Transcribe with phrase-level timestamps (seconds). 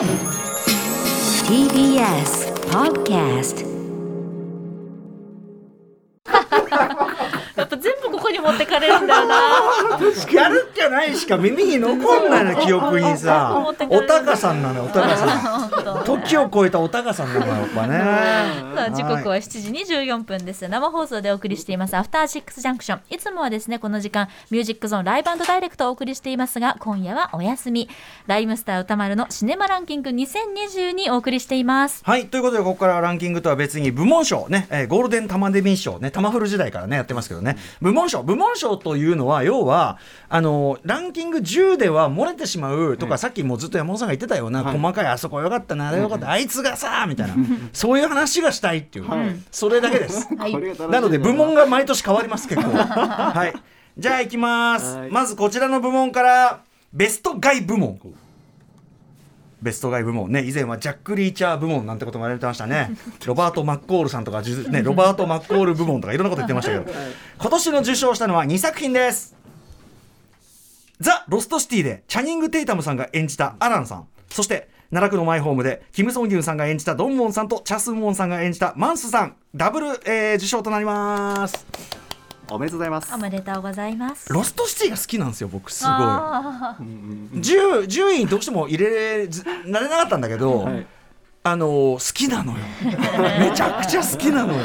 [0.00, 0.16] TBS
[2.70, 3.66] Podcast
[7.54, 9.36] やっぱ全部ここに持ってかれるんだよな。
[10.32, 13.74] やるっきゃないしか耳に残んないの記憶にさ。
[13.90, 15.26] おたかさんなのよおたかさ
[15.66, 15.70] ん
[16.04, 17.98] 時を超えたおたかさんなのよやっぱね。
[18.74, 20.68] さあ時刻は7時24分です。
[20.68, 27.88] 生放送でお送りしていますアフターシックスジャンクションいつもはですねこの時間ミュージックゾーンライブダイレクトをお送りしていますが今夜はお休み。
[28.26, 32.02] ライムスター歌丸のシネマランキング2022お送りしています。
[32.04, 37.56] はいということでここからはランキングとは別に部門賞ね、えーゴールデンタマデミー賞ねタマフル時代からねやってますけどね。
[37.80, 47.34] 部門賞部門賞というのは要はあのランキング10では漏れてしまうとか、さっきもずっと山本さんが言ってたような、細かいあそこよかったなあれよかった、あいつがさみたいな。
[47.72, 49.06] そういう話がしたいっていう、
[49.50, 50.28] それだけです。
[50.90, 52.70] なので部門が毎年変わります結構。
[52.70, 53.54] はい。
[53.98, 55.10] じゃあ行きます、はい。
[55.10, 57.98] まずこちらの部門からベストガイ部門。
[59.62, 60.42] ベストガイ部門ね。
[60.42, 62.92] 以前はジャック・リーチャー部門なんてことも言われてましたね。
[63.26, 66.90] ロバート・マッコールさんとか、ね、ロバート・マッコール部門とかいろんなこと言ってましたけど。
[67.38, 69.36] 今年の受賞したのは2作品です。
[70.98, 74.06] ザ・ロストシティでチャニング・テイタムさんが演じたアランさん。
[74.30, 81.64] そして奈落のマイホームでキム・ソンギュンさんが演じたドンモンさんとチャスンモンさんが演じたマンスさんダブル、えー受賞となります。
[82.52, 83.14] おめでとうございます。
[83.14, 84.32] おめでとうございます。
[84.32, 85.92] ロストシティが好きなんですよ僕すごい。
[85.94, 87.40] あー。
[87.40, 90.86] 10, 10位にどうしても入れずなれなかったんだけど、はい
[91.42, 92.58] あのー好きなのよ。
[93.40, 94.60] めちゃくちゃ好きなのよ。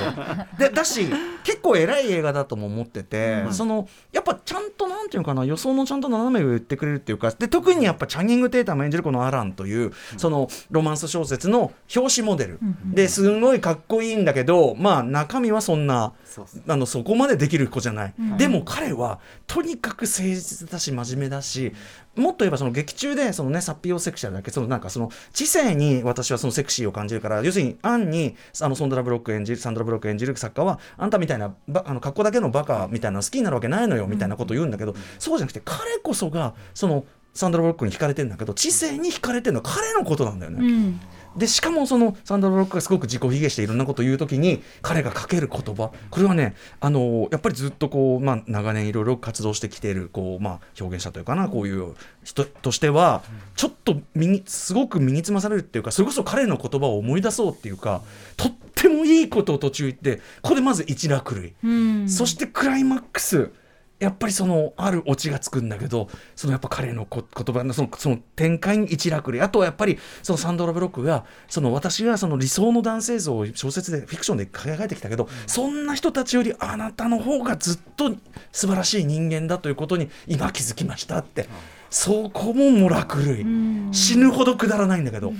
[0.59, 1.07] でだし
[1.43, 21.71] 結構偉い映画だとも思ってて、そのやっぱちゃんとなんていうのかな予想のちゃんと斜め上を言ってくれるっていうかで特にやっぱチャニング・テータム演じるこのアランという、そのロマンス小説の表紙モデル、ですんごいかっこいいんだけどまあ中身はそんなそあのそこまでできる子じゃない、でも彼はとにかく誠実だし真面目だし
[22.16, 24.52] もっと言えばその劇中でそのねサッピオセクシャルだけ？
[24.52, 40.65] そのなんかその知性に私はそのセクシーを感じるから要するにアンにあのソンドラ・ブロック演じるサンドラ・ブロック演じる作家はあんたみたいなばあの格好だけのバカみたいなの好きになるわけないのよみたいなことを言うんだけど、そうじゃなくて彼こそがそのサンドラ・ブロックに惹かれてるんだけど知性に惹かれてるのは彼のことなんだよね。
[40.65, 40.99] うん
[41.37, 45.91] でしかもそのサンドラ・ロックがすごく自己卑下していろんなことを言うときに彼がかける言葉。
[46.09, 53.23] これはねあのやっぱりずっとこう、まあ、長年いろいろ活動してきているこう、まあ、表現者というかなこういう人としては
[53.55, 58.02] ちょっと身にすごく身につまされるっていうかそれこそ彼の言葉を思い出そうっていうか
[58.37, 61.53] とってもいいことを途中言ってここでまず一落類。
[61.63, 62.09] うん。
[62.09, 63.52] そしてクライマックス
[64.00, 78.11] やっぱりそのあるオチがつくんだけどそのやっぱ彼の言葉のそのその展開に一落類あとはやっぱりそのサンドラ・ブロックがその私がその理想の男性像を小説でフィクションで輝いてきたけど、そんな人たちよりあなたの方がずっと
[78.52, 81.48] 素晴らしい人間だということに今気づきましたって。
[81.89, 83.45] そこももう落類
[83.94, 85.32] 死ぬほどくだらないんだけど。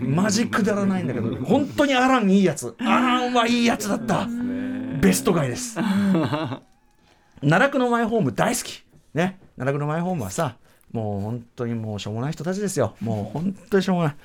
[0.00, 1.36] マジくだらないんだけど。
[1.44, 2.74] 本当にアランいいやつ。
[2.80, 4.26] アランはいいやつだった。
[5.00, 5.78] ベストガイです。
[7.42, 8.84] 奈落のマイホーム大好き。
[9.14, 9.38] ね。
[9.56, 10.56] 奈落のマイホームはさ
[10.92, 12.96] もう本当にもうしょうもない人たちですよ。
[13.00, 14.16] もう本当にしょうもない。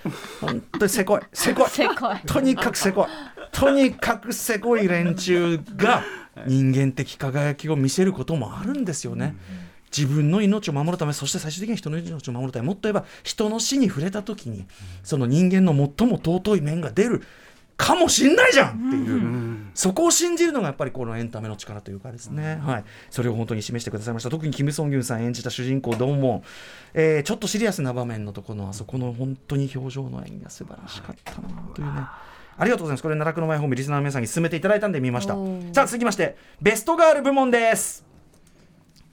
[0.41, 1.21] 本当にせこい。
[1.31, 1.69] せこい。
[1.69, 2.27] せこい。
[2.27, 3.05] とにかくせこい。
[3.51, 6.03] とにかくせこい連中が
[6.47, 9.35] 人間的輝きを見せることもあるんですよね。
[9.95, 14.65] 自分の命を守るためそして最終的に人の命を守るためもっと言えば人の死に触れた時に
[15.03, 17.21] その人間の最も尊い面が出る
[17.77, 24.29] かもしんないじゃんっていう、そこを信じるのがやっぱりこのエンタメの力というかですね、はい、それを本当に示してくださいました。
[24.29, 26.43] 特にキム・ソンギュンさん演じた主人公ドンモン、
[26.93, 32.01] えーちょっとシリアスな場面のところのあそこの本当に表情の演技が素晴らしかったなというね。
[32.57, 33.03] ありがとうございます。
[33.03, 35.35] これ、奈落のマイホーム、リスナーの皆さんに勧めていただいたんで見ました。
[35.73, 38.05] さあ、続きまして、ベストガール部門です。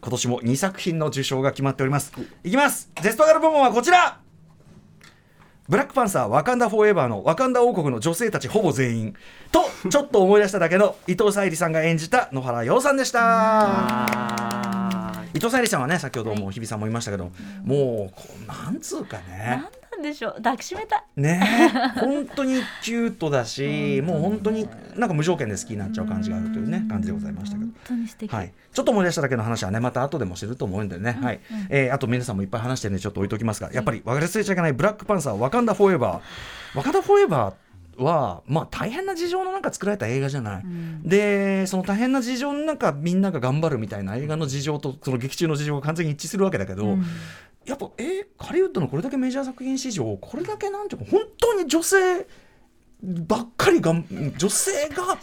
[0.01, 2.13] 今年も2作品の受賞が決まっております。
[2.45, 2.91] いきます。
[3.03, 4.21] ベストガール部門はこちら
[5.73, 9.17] ブラックパンサー、ワカンダ・フォーエバーのワカンダ王国の女性たちほぼ全員
[9.51, 13.21] と、 ちょっと思い出しただけの伊藤沙莉さんが演じた野原洋さんでした。
[13.23, 17.33] あ伊藤沙莉さんはね、先ほども日比さんも言いましたけど、
[17.65, 19.65] もうこう、なんつうかね。
[19.93, 20.33] なんでしょう？
[20.35, 21.03] 抱きしめたい。
[21.17, 21.41] ね。
[21.97, 27.67] え本当にキュートだし、もう本当になんか無条件で好きになっちゃう感じがあるというね、感じでございましたけど。
[27.67, 31.41] 本当に素敵、はい、ちょっと思い出しただけの話はねまた後でもすると思うんでね、はい。
[31.69, 36.79] えーあと皆さんもいっぱい話してるんでちょっと置いときますがやっぱり忘れちゃいけないブラックパンサーワカンダ・フォーエバー。
[36.79, 37.55] ワカンダ・フォーエバー
[37.99, 40.65] はまあ大変な事情の中作られた映画じゃない、
[41.05, 46.97] でその大変な事情の中みんなが頑張るみたいな映画の事情とその劇中の事情が完全に一致するわけだけど、
[47.67, 52.27] やっぱえーハリウッドのこれだけメジャー作品史上これだけなんていうか本当に女性
[53.03, 54.05] ばっかりがん
[54.37, 55.19] 女性が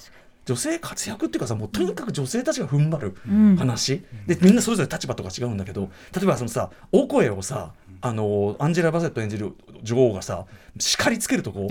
[0.45, 3.16] 女性活躍っていうかさもうとにかく女性たちが踏ん張る
[3.57, 4.56] 話、でみん。
[4.56, 9.54] なそれぞれ立場とか違うんだけど例えばそのさお声をさあのアンジェラ・バセット演じる
[9.84, 10.46] 女王がさ
[10.78, 11.68] 叱りつけるとこ、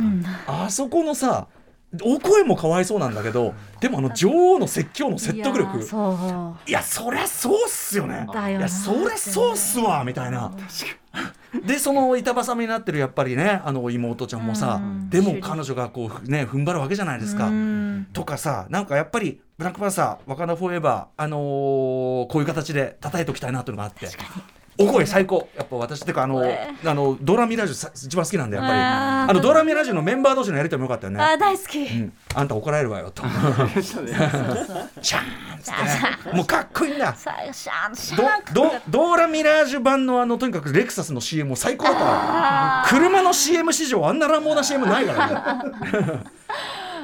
[0.46, 1.48] あそこのさ
[2.02, 5.78] お声もかわいそうなんだけどでもあの女王の説教の説得力。
[6.66, 8.26] いやそりゃそうっすよね。
[8.50, 10.52] いやそりゃそうっすわみたいな。
[11.64, 15.08] でその板挟みになってるやっぱりねあの妹ちゃんもさうん。
[15.08, 17.46] でも彼女がこうね踏ん張るわけじゃないですか。
[17.46, 18.06] うん。
[18.12, 24.08] とかさなんかやっぱりブラックパンサーワカンダフォーエバーあのーこういう形で叩いておきたいなというのがあって
[24.78, 25.48] お声最高。
[25.56, 26.02] やっぱ私。
[26.02, 28.78] ってかあの声あのドーラミラージュさ一番好きなんでやっぱり。
[28.80, 31.20] あのドーラミラージュのメンバー同士のやりとりもよかったよね。
[31.20, 33.22] あー大好き、うん、あんた怒られるわよと。
[33.82, 37.14] シャーンもうかっこいいんだ。
[38.88, 46.20] ドーラミラージュ版のあのとにかくレクサスの CM も最高だったから車の CM 史上あんな乱暴な CM ないからね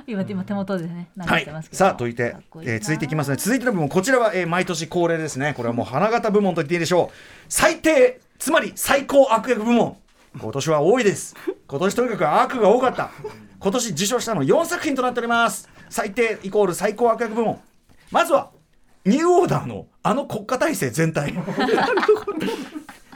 [0.07, 3.37] 今今手元でねてますけど、さあといてえー続いていきますね。
[3.37, 5.55] 続いての部門こちらは、えー毎年恒例ですね。
[5.57, 7.17] これはもう花形部門と言っていいでしょう。
[7.49, 9.97] 最低つまり最高悪役部門。
[10.39, 11.35] 今年は多いです。
[11.69, 13.11] 今年とにかく悪が多かった。
[13.61, 15.69] 今年受賞したの4作品となっております。
[15.89, 17.61] 最低イコール最高悪役部門。
[18.11, 18.51] まずは
[19.05, 21.35] ニューオーダーのあの国家体制全体。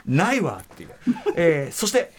[0.05, 0.89] ないわっていう、
[1.35, 2.11] えーそして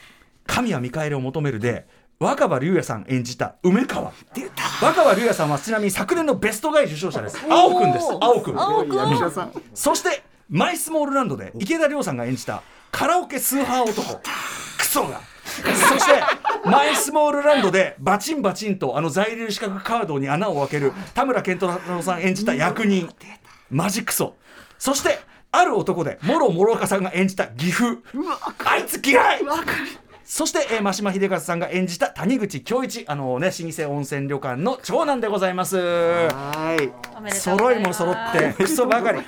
[0.46, 1.86] 神は見返りを求めるで
[2.20, 4.12] 若葉龍也さん演じた梅川。
[4.82, 7.38] 若葉龍也さんはちなみに昨年のベストガイ受賞者です。
[7.48, 8.06] 青くんです。
[8.20, 8.56] 青くん。
[9.72, 12.62] そしてマイスモールランドで池田亮さんが演じた
[12.92, 14.20] カラオケスーハー男。
[14.76, 15.22] クソが。
[15.46, 16.22] そして
[16.68, 23.08] マイスモールランドでバチンバチンとあの在留資格カードに穴を開ける田村健太郎さん演じた役人。
[23.70, 24.34] マジクソ。
[24.78, 25.20] そして
[25.52, 28.02] ある男でモロモロカさんが演じた岐阜。
[28.66, 29.42] あいつ嫌い
[30.32, 35.76] そして、えー、真島秀和さんが演じた谷口恭一あのね老舗温泉旅館の長男でございます。
[35.76, 37.32] はい。
[37.34, 39.18] 揃いも揃ってクソばかり。
[39.18, 39.24] ね。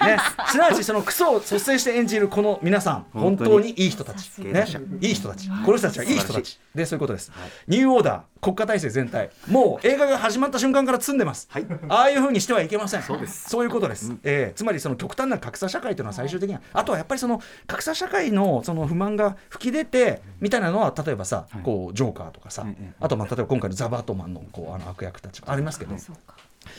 [0.46, 4.30] すなわちそのクソを率先して演じるこの皆さん本本当にいい人たち。
[4.30, 4.64] さね。
[5.00, 5.48] いい人たち。
[5.48, 6.60] この人たちはいい人たち。
[6.72, 7.32] でそういうことです、
[7.66, 9.30] ニューオーダー国家体制全体。
[9.48, 11.66] もう映画が始まった瞬間から積んでます、はい。
[11.88, 13.02] ああいうふうにしてはいけません。
[13.02, 13.50] そうです。
[13.50, 25.94] そういうことです、えーつまりその極端な格差社会というのは最終的にはあとはやっぱりその格差社会のその不満が吹き出てみたいなのは例えばさ、こうジョーカーとかさ、ええあとまあ例えば今回のザ・バートマンのこうあの悪役たちありますけど、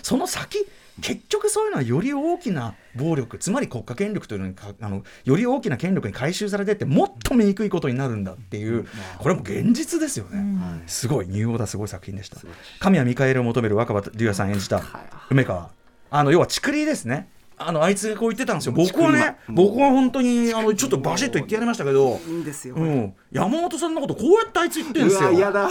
[0.02, 0.66] その先
[1.02, 8.88] 結局そういうのはより大きな暴力つまり国家権力というのにかあのより大きな権力に回収されてってもっと醜いことになるんだっていう
[9.18, 11.28] これはもう現実ですよね、すごい。
[11.28, 12.38] ニューオーダーすごい作品でした。
[12.80, 14.82] 神は見返りを求める若葉龍也さん演じた
[15.30, 15.70] 梅川。
[16.12, 17.28] あの要は竹林ですね
[17.58, 18.74] あのあいつがこう言ってたんですよ。
[18.74, 22.20] 僕はね僕は本当にあのちょっとバシッと言ってやりましたけど。
[22.28, 25.30] いいんですよ、うん、山本さんのことこうやってあいつ言ってるんでうすよ。
[25.30, 25.70] わ嫌だ。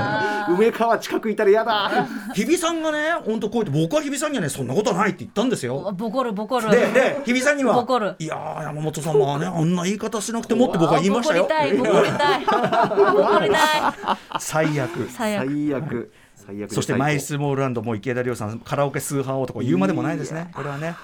[0.50, 2.06] 梅川近くいたら嫌だ。
[2.34, 5.92] 日比さんがね本当こうやって僕は日比さんにはねそんなことはないって言ったんですよ。
[5.96, 6.70] ボコるボコる。
[6.70, 8.14] でで日比さんにはボコる。
[8.18, 11.44] いやー山本さんはねあんな言い方しなくてもって僕は言いましたよ。
[11.44, 12.44] ボコりたいボコりたい。
[12.44, 13.60] ボコりたい。
[14.38, 15.08] 最悪。
[15.10, 16.12] 最悪。
[16.34, 16.74] 最悪。
[16.74, 20.50] そしてマイスモールランドも池田亮さんカラオケスーハー男言うまでもないですね。
[20.54, 20.94] これはね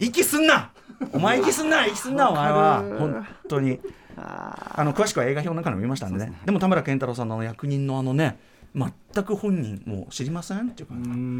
[0.00, 0.70] 息すんな。
[1.12, 1.86] お前息すんな。
[1.86, 2.82] 息すんなお前は。
[2.98, 3.80] 本当に。
[4.20, 6.32] ああの詳しくは映画表の中でも見ましたんでね。
[6.44, 8.38] でも田村健太郎さんの役人のあのね
[8.74, 10.94] 全く本人もう知りませんっていうか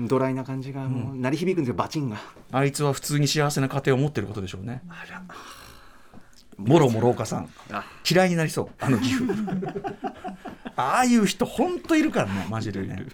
[0.08, 2.19] ドライな感じがもう鳴り響くんですよバチンが。
[2.52, 4.82] あいつは普通に幸せな家庭を持ってることでしょうね。
[6.56, 7.49] もろもろ岡さん。
[7.70, 7.84] あ。
[8.08, 9.32] 嫌いになりそうあの岐阜。
[10.76, 13.05] ああいう人本当いるからねマジでね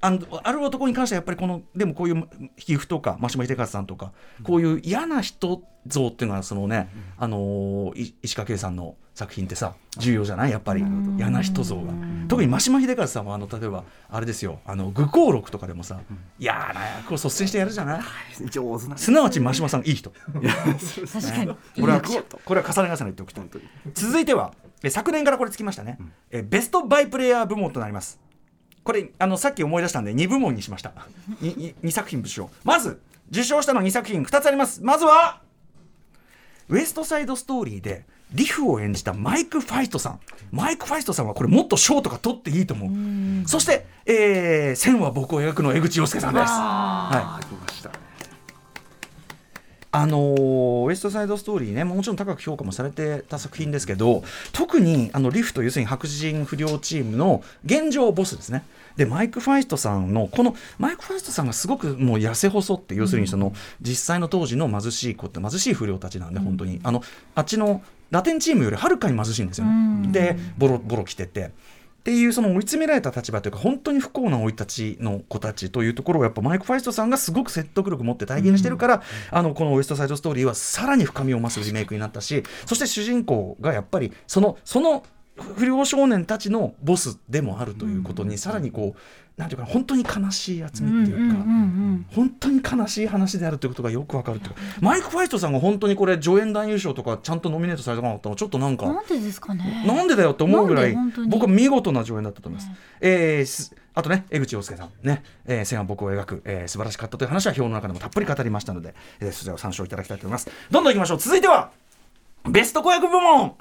[0.00, 2.26] あのある男に関してはやっぱりこのでもこういう
[2.56, 4.12] 岐阜とか真島秀和さんとか
[4.42, 6.88] こういう嫌な人像っていうのはそのね、
[7.18, 10.50] あのーい石川圭さんの作品ってさ重要じゃない？
[10.50, 10.82] やっぱり。
[11.16, 11.92] 嫌な人像が。
[12.26, 14.60] 特に真島秀和さんはあの例えばあれですよ。
[14.64, 16.00] あの愚行録とかでもさ
[16.38, 18.50] 嫌な役を率先してやるじゃない？
[18.50, 18.96] 上手な。
[18.96, 20.10] すなわち真島さんいい人。
[20.10, 21.54] 確かに。
[21.80, 22.02] これは
[22.44, 23.44] これは重ね重ね言っておきたい
[23.92, 25.98] 続いてはえ昨年からこれつきましたね、
[26.30, 28.20] えベストバイプレイヤー部門となります
[28.84, 30.92] これあのさっき思い出したんで2部門にしました。
[31.40, 33.00] 2, 作品受賞まず
[33.30, 34.82] 受賞したの2作品2つあります。
[34.82, 35.40] まずは
[36.68, 40.20] ウエストサイドストーリーでリフを演じたマイク・ファイストさん。
[40.50, 42.86] マイク・ファイストさんはこれもっと賞とか取っていいと思
[43.44, 43.48] う。
[43.48, 46.46] そして、えー線は僕を描くの江口洋介さんです。
[46.46, 48.03] はあ来ました
[49.94, 58.64] あのーウエストサイドストーリーねもちろん高く評価もされてた作品ですけど特にあのリフと要するに白人不良チームの現状ボスですね。
[58.96, 66.80] でマイク・ファイストさんのこのマイク・ファイストさんがすごくもう痩せ細って要するにその実際の当時の貧しい子って貧しい不良たちなんで本当に。
[66.82, 67.00] あの
[67.36, 70.08] あっちのラテンチームよりはるかに貧しいんですよね。
[70.12, 71.52] でボロボロ着てて
[72.04, 85.02] っていうその追い詰められた立場というか本当に不幸な生い立ちの子たちというところをやっぱマイク・ファイストさんがすごく説得力持って体現してるから、あのこの「ウエスト・サイド・ストーリー」はさらに深みを増すリメイクになったしそして主人公がやっぱりそのその
[85.56, 88.98] 不良少年たちのボスでもあるということに、さらにこう
[89.36, 91.44] なんていうかな本当に悲しい厚みっていうか。
[92.14, 99.84] 本当に悲しい話であるということがよくわかるというかマイク・ファイストさんが本当にこれ助演男優賞とかちゃんとノミネートされたかったのちょっとなんかなんでですかね？
[99.86, 100.96] なんでだよって思うぐらい
[101.28, 102.70] 僕は見事な上演だったと思います。
[103.00, 110.48] えーすあとね江口洋介さんね、えー、線は僕を描く、えー素晴らしかったという話は表の中でもたっぷり語りましたので、えーそちらを参照いただきたいと思います。
[110.70, 111.70] どんどん行きましょう続いては
[112.48, 113.54] ベスト子役部門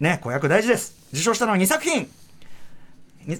[0.00, 2.08] ね子役大事です受賞したのは2作品
[3.26, 3.38] に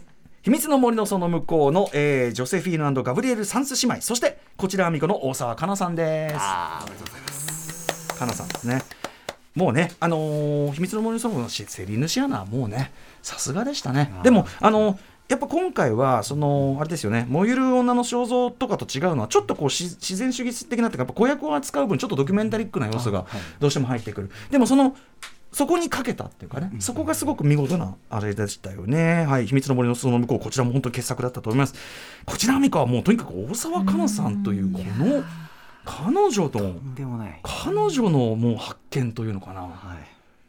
[0.48, 4.00] 秘密の森のその向こうの、えージョセフィーヌガブリエル・サンス姉妹。
[4.00, 6.36] そしてこちらはみこの大沢かなさんです。
[6.38, 8.14] あーおめでとうございます。
[8.18, 8.82] かなさんですね。
[9.54, 14.10] もうね、あのー秘密の森のソングのセリーヌ・シアナはもうね、さすがでしたね。
[14.22, 17.26] でも、あのーやっぱ今回はそのあれですよね。
[17.28, 23.26] 燃ゆる女の肖像とかと違うのはちょっとこうし自然主義的なっていうかやっぱ子役を扱う分ちょっとドキュメンタリックな要素が
[23.60, 24.96] どうしても入ってくる、でもその
[25.52, 29.24] そこにかけたっていうかね、そこがすごく見事なあれでしたよね。
[29.26, 31.74] はい、秘密の森のその向こう、こちらも本当に傑作だったと思います。
[32.26, 35.24] こちら美香はもうとにかく大沢かなさんというこの
[35.84, 36.80] 彼女のと
[37.42, 39.70] 彼女のもう発見というのかな、はい。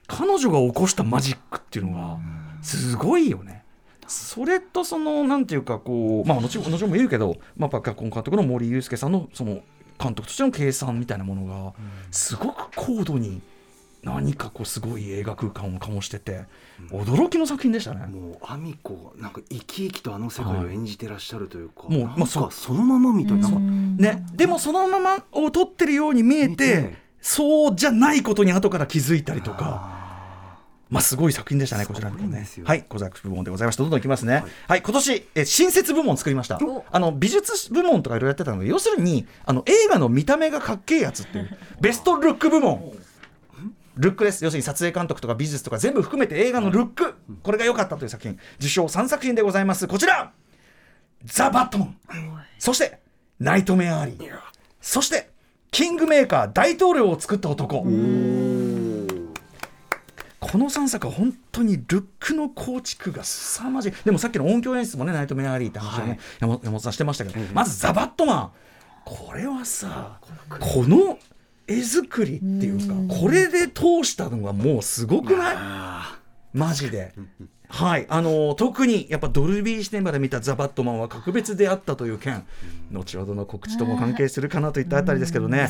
[0.08, 2.18] 彼女が起こしたマジックっていうのが
[2.62, 3.64] すごいよね。
[4.08, 9.62] それとそのなんていうかこうまあ後ほども言うけど、まあ、脚本監督の森裕介さんのその
[10.00, 11.74] 監督としての計算みたいなものが
[12.10, 13.42] すごく高度に
[14.04, 16.46] 何かこうすごい映画空間を醸してて
[16.90, 18.06] 驚きの作品でしたね。
[18.08, 29.58] もうアミコなんか生き生きとあの世界を演じてらっしゃるというか、もうなんまあそうかそのままみたいな、ね、でもそのままを撮ってるように見え見ててそうじゃないことに後から気づいたりとか。
[29.96, 30.00] あ
[30.90, 33.84] まあ、すごい作品でしたね、こちらのねはい、小作部門でございました。
[33.84, 34.44] どんどんいきますね。
[34.68, 36.84] はい、今年、え、新設部門作りましたお。
[36.90, 42.92] あの、美術部門とかいろいろやってたので、要するに、あの、映画の見た目がかっけえやつっていう、ベストルック部門。
[44.00, 44.44] ルックです。
[44.46, 47.16] 要するに撮影監督とか美術とか全部含めて映画のルック。
[47.44, 48.40] これが良かったという作品。
[48.58, 49.88] 受賞3作品でございます。
[49.88, 50.32] こちら
[51.26, 51.98] ザ・バットマン。
[52.58, 53.00] そして、
[53.40, 54.40] ナイトメアリー。
[54.80, 55.30] そして、
[55.70, 57.84] キングメーカー大統領を作った男。
[60.40, 68.52] この3作は本当にルックの構築が凄まじいでもさっきの音響演出もねナイトメアリーって話をね、はい山本さんしてましたけど、まずザ・バットマン
[69.04, 71.20] これはさこの
[71.70, 75.56] 絵作りっていうかこれで通したのがもうすごくない？
[75.58, 76.20] あ
[76.54, 77.14] マジで。
[77.72, 82.44] はい、あの特にやっぱドルビーシネマで見たザ・バットマンは格別であったという件、
[82.92, 85.70] 後ほどの告知とも関係するかなといったあたりですけどね、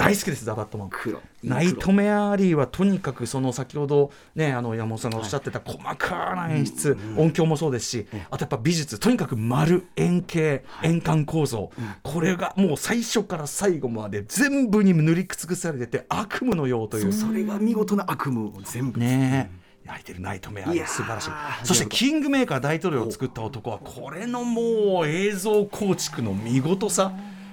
[0.00, 0.88] 大好きです、ザ・バットマン。
[0.90, 1.20] 黒。
[1.44, 11.70] ナイトメアリーはとにかくその先ほどねあの山本さんがおっしゃってた細かな演出、音響もそうですし、あとやっぱ美術とにかく丸円形、円環構造、
[12.02, 17.12] これがもう最初から最後まで全部に塗り尽くされてて悪夢のようという。
[17.12, 18.98] それが見事な悪夢を全部。
[18.98, 19.60] ねえ。
[19.86, 21.30] 焼いてるナイトメアリー素晴らしい。
[21.64, 27.12] そしてキングメーカー大統領を作った男はこれのもう映像構築の見事さ。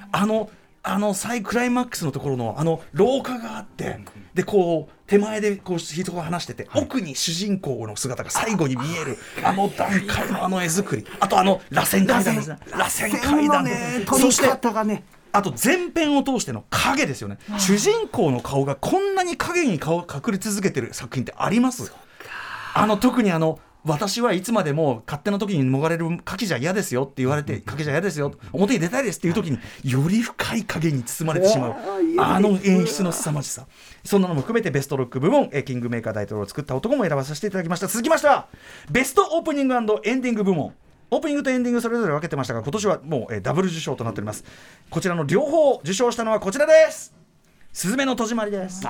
[0.10, 0.50] あの
[0.88, 4.00] あのサイクライマックスのところのあの廊下があって
[4.34, 11.06] でこう手前でこう人が話してて、奥に主人公の姿が最後に見えるあの段階のあの絵作り。
[11.20, 12.58] あとあの螺旋階段ですね。
[12.72, 13.64] 螺旋階段。
[13.64, 14.58] のねそしてあ
[15.42, 21.92] と前編を通しての影ですよね、主人公の顔がこんなに影に顔が隠れ続けてる作品ってあります？
[22.74, 31.76] あの特にあの私はいつまでも勝手な時に逃れる牡蠣じゃ嫌ですよって言われて牡蠣じゃ嫌ですよ表に出たいですっていう時により深い影に包まれてしまう。
[32.20, 33.66] あの演出の凄まじさ。
[34.04, 37.88] そんなのも含めてベストロック部門えーキングメーカー大統領を作った男も選ばさせていただきました。
[37.88, 38.48] 続きましては
[38.92, 40.74] ベストオープニングエンディング部門。
[41.10, 44.44] オープニングとエンディングそれぞれ分けてましたが今年はもう、えーダブル受賞となっております。
[44.90, 47.16] こちらの両方受賞したのはこちらです。
[47.72, 48.82] スズメの戸締まりです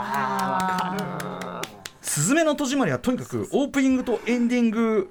[2.08, 5.10] スズメの戸締まりはとにかくオープニングとエンディング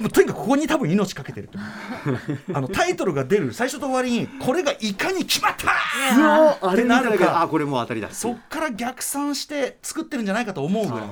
[0.00, 1.50] もうとにかくここに多分命かけてる
[2.52, 6.68] あのタイトルが出る最初と終わりにこれがいかに決まった!
[6.72, 7.42] ってなるか。
[7.42, 8.10] あこれもう当たりだ。
[8.10, 11.08] そっから逆算して作ってるんじゃないかと思うぐらい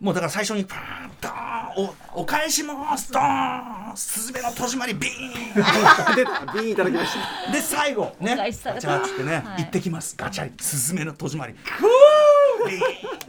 [0.00, 6.14] もうだから最初にパーンドーンおお返しますドーンスズメの戸締まりビーン。
[6.16, 7.12] でビーンいただきまし
[7.46, 7.52] た。
[7.52, 9.62] で最後ねガチャッつってね、はい。
[9.62, 10.14] 行ってきます。
[10.16, 10.52] ガチャリ。
[10.60, 11.54] スズメの戸締まり。
[11.54, 13.19] ビーンビーン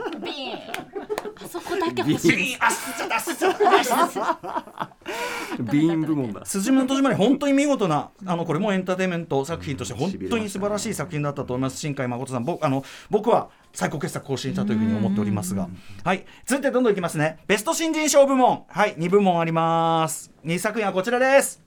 [1.43, 2.35] あそこだけ欲しい。
[2.35, 6.41] ビーンあすっちゃったあすっちゃったあすっちゃったビーン部門だ。
[6.41, 11.77] 辻村戸締まり本当に見事なあのこれもエンターテインメント作品として本当に素晴らしい作品だったと思います。
[11.77, 15.69] 新海誠さん僕あの僕は最高傑作更新したというふうに思っておりますが。
[16.03, 16.25] はい。
[16.45, 17.39] 続いてどんどんいきますね。
[17.47, 18.63] ベスト新人賞部門。
[18.67, 18.95] はい。
[18.95, 20.31] 2部門あります。
[20.45, 21.61] 2作品はこちらです。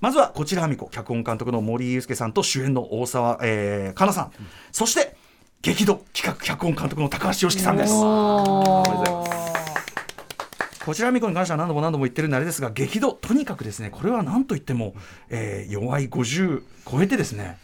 [0.00, 4.32] まずはこちらはみこ脚本監督の森祐介さんと主演の大沢、えー、かなさん、
[4.70, 5.16] そして
[5.60, 7.92] 激怒企画脚本監督の高橋良樹さんです。
[7.92, 8.84] こ
[10.94, 14.94] ちらみこに関しては何度も何度も言ってるんであれですが激怒とにかくですねこれは何と言っても、
[15.28, 17.58] えー、弱い50超えてですね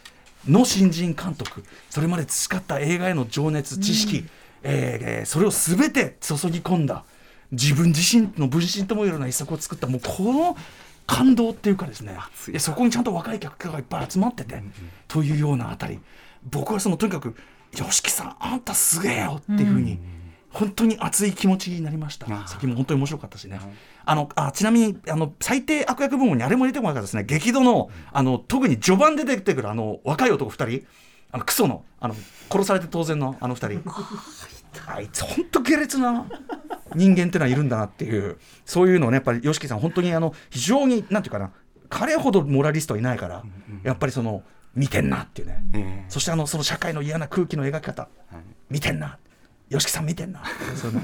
[0.47, 4.29] の新人監督それまで培った映画への情熱知識、うん、
[4.63, 7.03] えー、それを全て注ぎ込んだ
[7.51, 10.55] 自分自身の分身ともいうような一作を作ったもうこの
[11.07, 12.15] 感動っていうかですね
[12.59, 14.71] そこにちゃんと若い客がいっぱい集まってて、うんうん、
[15.07, 15.99] というようなあたり。
[16.49, 17.35] 僕はそのとにかく
[17.73, 19.99] YOSHIKI さんあんたすげえよっていうふうに、ん。
[20.55, 22.27] 本当に熱い気持ちになりました。
[22.47, 23.59] 先も本当に面白かったしね、
[24.05, 27.25] あのあちなみにあの最低悪役部門にあれも入れてもらったですね。
[27.25, 30.87] 激怒のあの特に序盤で出てくるあの若い男2人。
[31.31, 32.15] あのクソのあの
[32.49, 33.83] 殺されて当然のあの2人。
[34.87, 35.25] あいつ。
[35.25, 36.25] 本当下劣な
[36.95, 38.37] 人間ってのはいるんだなっていう。
[38.65, 41.51] そういうのをねやっぱり YOSHIKI さん本当にあの非常になんていうかな。
[41.89, 43.43] 彼ほどモラリストいないから、
[43.83, 44.41] やっぱりその
[44.75, 48.07] 見てんなっていうね、そしてあのその社会の嫌な空気の描き方、
[48.69, 49.17] 見てんな。
[49.69, 50.43] YOSHIKI さん見てんな。
[50.75, 51.01] そういうの。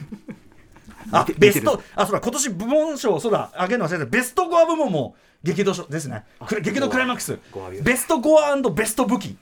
[1.12, 6.25] あベストあそうだ今年部門賞そうだあげるの忘れてベストゴア部門も激怒賞ですね。
[6.62, 7.40] 激怒クライマックス。
[7.82, 9.36] ベストゴアベスト武器。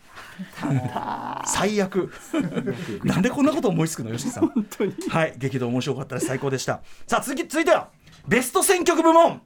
[1.45, 2.11] 最悪。
[3.03, 5.09] なんでこんなこと思いつくの YOSHIKI さん。
[5.09, 6.27] はい激怒面白かったです。
[6.27, 6.79] 最高でした。
[7.07, 7.89] さあ続き続いては
[8.27, 9.41] ベスト選曲部門。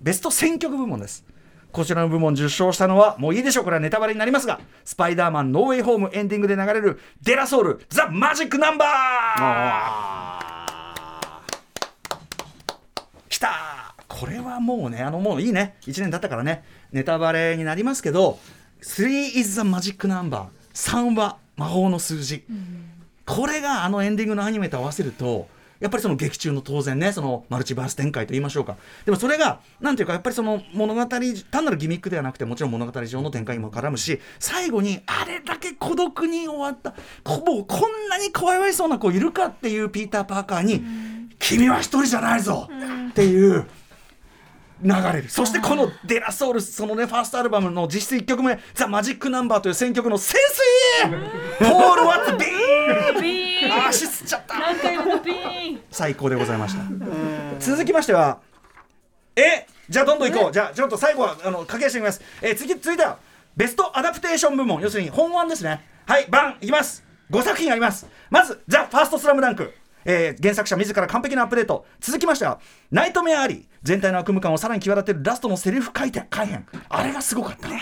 [0.00, 1.24] ベスト選曲部門です
[1.72, 10.46] こちらの部門受賞したのはもういいでしょうこれはネタバレになりますがスパイダーマンノーウェイホームエンディングで流れるデラソウルザ・マジックナンバー。
[13.28, 15.76] きたこれはもうねあのもういいね。
[15.82, 16.64] 1年経ったからね。
[16.92, 18.38] ネタバレになりますけど
[18.82, 22.90] 3 is the magic number 3は魔法の数字、うん、
[23.24, 25.48] これがあのエンディングのアニメと合わせると
[25.80, 40.82] やっぱりその劇中の当然ねそのマルチバース展開と言いましょうかでもそれがなんていうかやっぱりその物語単なるギミックではなくてもちろん物語上の展開にも絡むし最後にあれだけ孤独に終わったこもうこんなにかわいそうな子いるかっていうピーター・パーカーに
[41.38, 42.68] 「君は一人じゃないぞ!」
[43.10, 43.66] っていう。
[44.82, 50.38] 流れるそしてこの「デラソウル」そのねファーストアルバムの実質1曲目「ザ・マジック・ナンバー」という選曲の潜
[51.00, 54.54] 水ポール・ワッツ・ビーン足つっちゃった
[55.96, 56.82] 最高でございました。
[57.58, 58.40] 続きましては
[59.34, 60.52] えじゃあどんどんいこう。
[60.52, 62.20] じゃあちょっと最後はあの駆けしてみます。
[62.42, 63.18] え次続いては
[63.56, 64.82] ベストアダプテーション部門。
[64.82, 65.82] 要するに本案ですね。
[66.06, 67.02] はいバンいきます。
[67.30, 68.06] 5作品あります。
[68.28, 69.72] まず「ザ・ファーストスラムダンク。
[70.04, 71.86] えー、原作者自ら完璧なアップデート。
[72.00, 73.66] 続きましてはナイトメアあり。
[73.82, 76.26] 全体の悪夢感をさらに際立てるラストのセリフ回転。
[76.28, 77.68] 改変あれがすごかった。
[77.68, 77.80] ね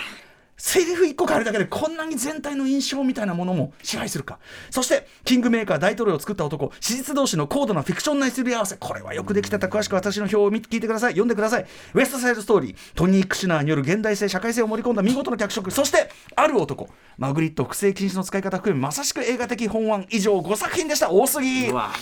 [0.66, 4.38] セリフ1個変えるだけでこんなに全体の印象みたいなものも支配するか。
[4.70, 8.77] そしてキングメーカー大統領を作った男史実同士の高度なフィクションなすり合わせ。
[8.77, 11.12] これはよくできてた詳しく私の表を聞いてください。
[11.12, 11.66] 読んでください。
[11.92, 15.70] ウエストサイドストーリートニー・クシュナーによる現代性社会性を盛り込んだ見事な脚色。
[15.70, 16.88] そしてある男。
[17.18, 21.11] マグリット複製禁止の使い方含めまさしく映画的翻案以上5作品でした。
[21.11, 21.70] 多すぎ。
[21.70, 21.92] は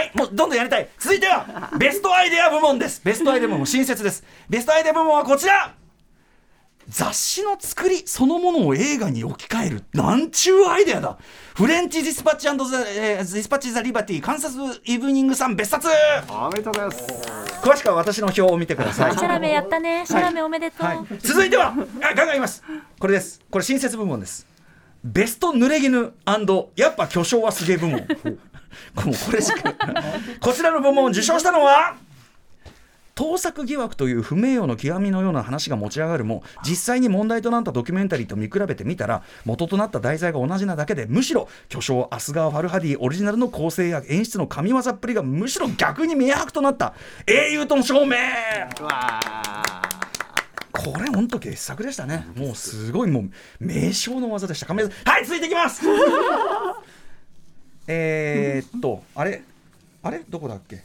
[0.00, 0.88] いもうどんどんやりたい。
[0.98, 3.00] 続いてはベストアイデア部門です。
[3.04, 4.24] ベストアイデア部門新設です。
[4.48, 5.76] ベストアイデア部門はこちら
[6.88, 11.18] 雑誌の作りそのものを映画に置き換えるなんちゅうアイデアだ。
[11.54, 15.88] フレンチディスパッチザ、えー、ディスパッチザリバティカンザスイブニングサン別冊。
[16.28, 17.04] おめでとうございます。
[17.62, 19.12] 詳しくは私の表を見てください。
[19.12, 20.04] シャラメやったね。
[20.06, 20.96] シャラメおめでとう、はい。
[20.96, 22.62] はい、続いてはあガンガン言います。
[22.98, 23.40] これです。
[23.50, 24.46] これ新設部門です。
[25.04, 28.06] ベスト濡れ衣やっぱ巨匠はすげえ部門もう。
[28.96, 29.74] これしか
[30.40, 31.96] こちらの部門を受賞したのは
[33.14, 46.94] 盗作疑惑という不名誉の極みのような話が持ち上がるも実際に問題となったドキュメンタリーと見比べてみたら元となった題材が同じなだけでむしろ巨匠アスガー・ファルハディオリジナルの構成や演出の神業っぷりがむしろ逆に明白となった。
[47.26, 48.16] 英雄との証明
[50.72, 52.26] これ本当傑作でしたね。
[52.36, 54.74] もうすごいもう名称の技でした。
[54.74, 55.82] はい続いていきます。
[57.86, 59.42] えっとあれ
[60.02, 60.22] あれ？
[60.28, 60.82] どこだっけ？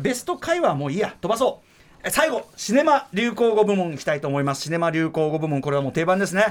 [0.00, 1.14] ベスト回はもういいや。
[1.20, 1.60] 飛ばそ
[2.04, 2.10] う。
[2.10, 4.62] 最後シネマ流行語部門いきたいと思います。
[4.62, 6.46] シネマ流行語部門これはもう定番ですね、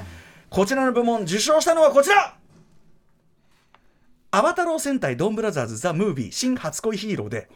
[0.50, 2.36] こちらの部門受賞したのはこちら。
[4.32, 7.50] アバタロー戦隊ドンブラザーズ・ザ・ムービー新初恋ヒーローで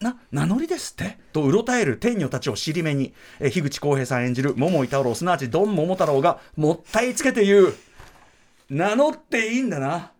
[0.00, 1.16] な名乗りですって？
[1.32, 7.74] とうろたえる天女たちを尻目にえ樋口浩平さん演じる桃井太郎すなわちドン桃太郎がもったいつけて言う。
[8.68, 10.10] 名乗っていいんだな。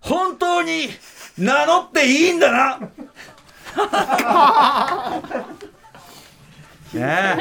[0.00, 0.88] 本当に
[1.38, 2.90] 名乗っていいんだな。
[6.94, 7.36] ねえ。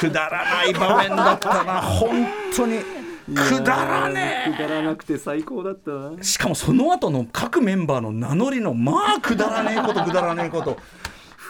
[0.00, 1.82] くだらない場面だったな。
[1.82, 2.26] 本
[2.56, 2.80] 当に。
[3.34, 4.52] くだらねえ。
[4.52, 10.78] くだらなくて最高だったしかもその後の各メンバーの名乗りのまあくだらねえことくだらねえこと。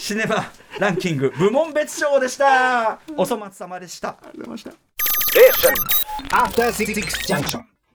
[0.00, 2.98] シネマ ランキング部門別賞でした。
[3.16, 4.08] お粗末様でした。
[4.08, 4.70] ありがとうございました。
[4.70, 4.74] え
[6.32, 7.66] アフターシックスジャンクション